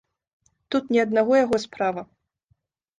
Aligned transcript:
Тут 0.71 0.89
не 0.97 1.05
аднаго 1.05 1.31
яго 1.45 1.57
справа. 1.69 2.01